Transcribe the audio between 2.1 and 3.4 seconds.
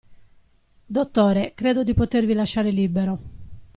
lasciare libero.